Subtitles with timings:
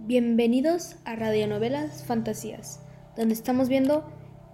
[0.00, 2.80] Bienvenidos a Radionovelas Fantasías,
[3.16, 4.08] donde estamos viendo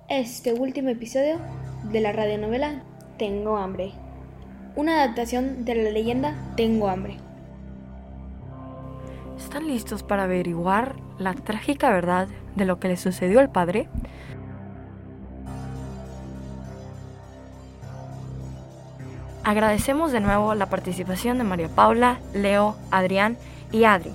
[0.09, 1.39] este último episodio
[1.93, 2.82] de la radionovela
[3.19, 3.93] Tengo hambre,
[4.75, 7.19] una adaptación de la leyenda Tengo hambre.
[9.37, 13.87] ¿Están listos para averiguar la trágica verdad de lo que le sucedió al padre?
[19.45, 23.37] Agradecemos de nuevo la participación de María Paula, Leo, Adrián
[23.70, 24.11] y Adri.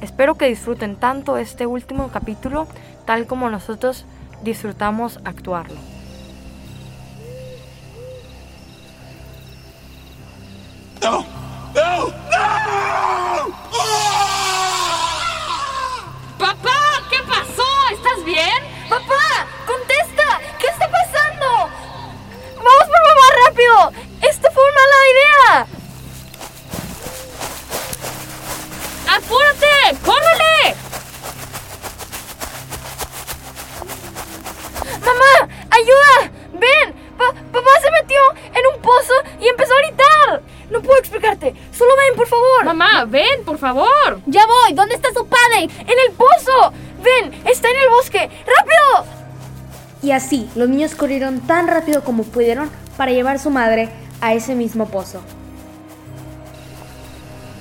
[0.00, 2.66] Espero que disfruten tanto este último capítulo
[3.04, 4.06] tal como nosotros
[4.42, 5.76] disfrutamos actuarlo.
[11.02, 11.24] No,
[43.00, 44.20] Mamá, ven, por favor.
[44.26, 44.74] Ya voy.
[44.74, 45.68] ¿Dónde está su padre?
[45.80, 46.72] En el pozo.
[47.02, 48.18] Ven, está en el bosque.
[48.18, 49.06] ¡Rápido!
[50.02, 54.34] Y así, los niños corrieron tan rápido como pudieron para llevar a su madre a
[54.34, 55.20] ese mismo pozo.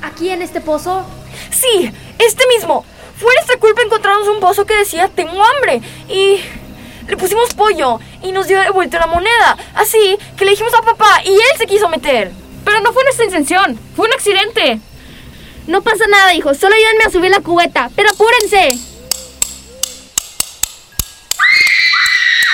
[0.01, 1.05] Aquí en este pozo,
[1.51, 2.85] Sí, este mismo.
[3.17, 6.39] Fue nuestra culpa encontrarnos un pozo que decía tengo hambre y
[7.07, 9.57] le pusimos pollo y nos dio de vuelta la moneda.
[9.75, 12.31] Así que le dijimos a papá y él se quiso meter.
[12.63, 13.77] Pero no fue nuestra intención.
[13.95, 14.79] Fue un accidente.
[15.69, 16.55] No pasa nada, hijo.
[16.55, 17.91] Solo ayúdenme a subir la cubeta.
[17.95, 18.73] Pero apúrense.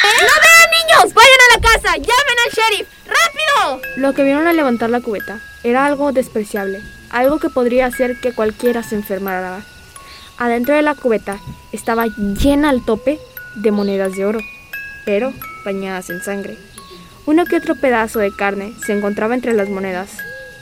[0.03, 1.13] ¡No vean, niños!
[1.13, 1.95] ¡Vayan a la casa!
[1.95, 2.87] ¡Llamen al sheriff!
[3.07, 3.81] ¡Rápido!
[3.95, 8.33] lo que vieron al levantar la cubeta era algo despreciable, algo que podría hacer que
[8.33, 9.61] cualquiera se enfermara.
[10.37, 11.39] Adentro de la cubeta
[11.71, 13.17] estaba llena al tope
[13.55, 14.39] de monedas de oro,
[15.05, 15.33] pero
[15.63, 16.57] bañadas en sangre.
[17.25, 20.09] Uno que otro pedazo de carne se encontraba entre las monedas,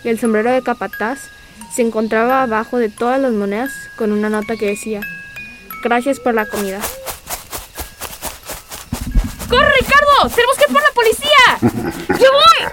[0.04, 1.20] y el sombrero de capataz
[1.76, 5.02] se encontraba abajo de todas las monedas con una nota que decía,
[5.84, 6.80] Gracias por la comida.
[9.50, 10.30] ¡Corre, Ricardo!
[10.34, 11.60] ¡Tenemos que ir por la policía!
[12.20, 12.68] ¡Yo voy!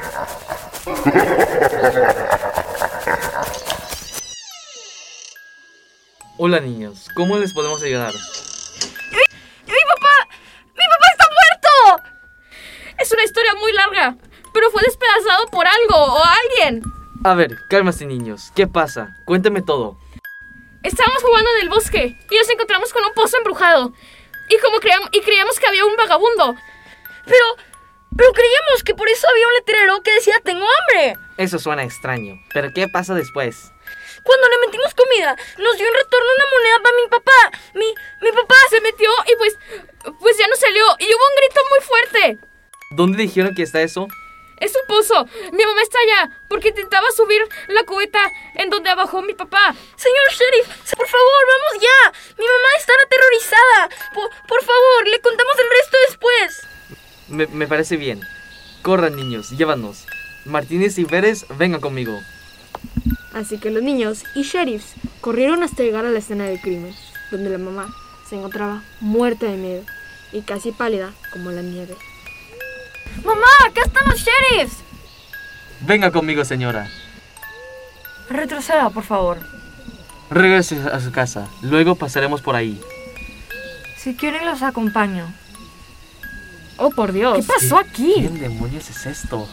[6.37, 8.13] Hola niños, ¿cómo les podemos ayudar?
[8.15, 10.29] ¡Mi papá!
[10.77, 12.05] ¡Mi papá está muerto!
[12.97, 14.17] Es una historia muy larga,
[14.55, 17.00] pero fue despedazado por algo o alguien.
[17.23, 19.15] A ver, cálmase niños, ¿qué pasa?
[19.27, 19.99] Cuéntame todo.
[20.83, 23.93] Estábamos jugando en el bosque y nos encontramos con un pozo embrujado.
[24.49, 26.57] Y como creíamos, y creíamos que había un vagabundo.
[27.27, 27.45] Pero,
[28.17, 31.15] pero creíamos que por eso había un letrero que decía tengo hambre.
[31.37, 33.71] Eso suena extraño, pero ¿qué pasa después?
[34.25, 37.59] Cuando le metimos comida, nos dio en retorno una moneda para mi papá.
[37.75, 39.59] Mi, mi papá Se metió y pues,
[40.21, 42.39] pues ya no salió y hubo un grito muy fuerte.
[42.93, 44.09] ¿Dónde dijeron que está eso?
[44.61, 45.27] Es un pozo.
[45.53, 48.21] Mi mamá está allá porque intentaba subir la cubeta
[48.55, 49.75] en donde abajó mi papá.
[49.97, 52.13] Señor sheriff, por favor, vamos ya.
[52.39, 54.13] Mi mamá está aterrorizada.
[54.15, 56.69] Por, por favor, le contamos el resto después.
[57.29, 58.21] Me, me parece bien.
[58.83, 60.05] Corran niños, llévanos.
[60.45, 62.21] Martínez y Pérez, vengan conmigo.
[63.33, 66.95] Así que los niños y sheriffs corrieron hasta llegar a la escena del crimen,
[67.31, 67.95] donde la mamá
[68.29, 69.85] se encontraba muerta de miedo
[70.33, 71.97] y casi pálida como la nieve.
[73.25, 74.79] Mamá, acá están los sheriffs.
[75.81, 76.89] Venga conmigo, señora.
[78.29, 79.39] Retroceda, por favor.
[80.31, 82.81] Regrese a su casa, luego pasaremos por ahí.
[83.99, 85.27] Si quieren, los acompaño.
[86.77, 87.37] Oh, por Dios.
[87.39, 88.13] ¿Qué pasó aquí?
[88.15, 89.49] ¿Quién demonios es esto?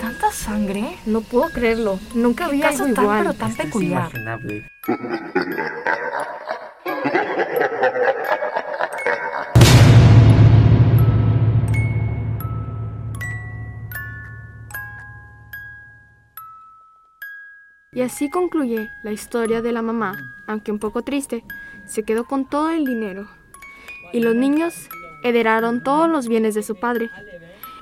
[0.00, 0.98] ¿Tanta sangre?
[1.06, 3.18] No puedo creerlo, nunca ¿Qué vi algo tan, igual.
[3.22, 4.10] pero tan peculiar?
[17.94, 21.44] Y así concluye la historia de la mamá, aunque un poco triste,
[21.86, 23.28] se quedó con todo el dinero.
[24.12, 24.88] Y los niños
[25.22, 27.10] heredaron todos los bienes de su padre.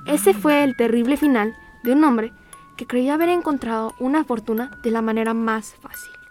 [0.07, 2.33] Ese fue el terrible final de un hombre
[2.77, 6.22] que creía haber encontrado una fortuna de la manera más fácil.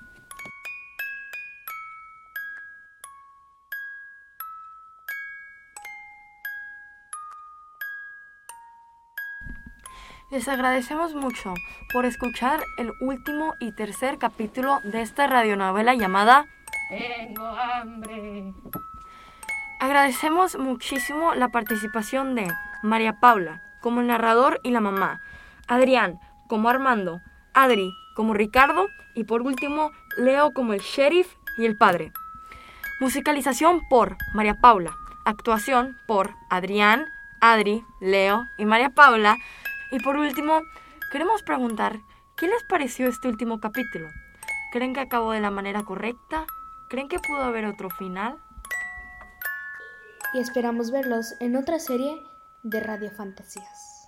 [10.32, 11.54] Les agradecemos mucho
[11.92, 16.46] por escuchar el último y tercer capítulo de esta radionovela llamada
[16.90, 18.54] Tengo hambre.
[19.82, 22.48] Agradecemos muchísimo la participación de
[22.82, 25.20] María Paula como el narrador y la mamá,
[25.68, 26.18] Adrián
[26.48, 27.20] como Armando,
[27.54, 32.14] Adri como Ricardo y por último Leo como el sheriff y el padre.
[33.02, 34.96] Musicalización por María Paula.
[35.26, 37.06] Actuación por Adrián,
[37.42, 39.36] Adri, Leo y María Paula.
[39.92, 40.62] Y por último,
[41.12, 42.00] queremos preguntar,
[42.38, 44.08] ¿qué les pareció este último capítulo?
[44.72, 46.46] ¿Creen que acabó de la manera correcta?
[46.90, 48.38] ¿Creen que pudo haber otro final?
[50.34, 52.24] Y esperamos verlos en otra serie
[52.64, 54.01] de Radio Fantasías.